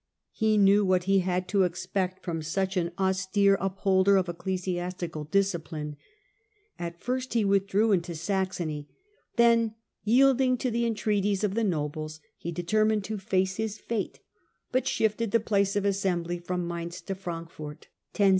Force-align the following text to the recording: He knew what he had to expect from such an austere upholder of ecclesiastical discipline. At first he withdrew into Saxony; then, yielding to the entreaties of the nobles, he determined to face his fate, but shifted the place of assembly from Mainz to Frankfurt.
He 0.31 0.57
knew 0.57 0.83
what 0.83 1.03
he 1.03 1.19
had 1.19 1.47
to 1.49 1.61
expect 1.61 2.23
from 2.23 2.41
such 2.41 2.75
an 2.75 2.91
austere 2.97 3.55
upholder 3.61 4.17
of 4.17 4.27
ecclesiastical 4.27 5.25
discipline. 5.25 5.95
At 6.79 6.99
first 6.99 7.35
he 7.35 7.45
withdrew 7.45 7.91
into 7.91 8.15
Saxony; 8.15 8.89
then, 9.35 9.75
yielding 10.03 10.57
to 10.57 10.71
the 10.71 10.87
entreaties 10.87 11.43
of 11.43 11.53
the 11.53 11.63
nobles, 11.63 12.19
he 12.35 12.51
determined 12.51 13.03
to 13.03 13.19
face 13.19 13.57
his 13.57 13.77
fate, 13.77 14.21
but 14.71 14.87
shifted 14.87 15.29
the 15.29 15.39
place 15.39 15.75
of 15.75 15.85
assembly 15.85 16.39
from 16.39 16.67
Mainz 16.67 16.99
to 17.01 17.13
Frankfurt. 17.13 17.87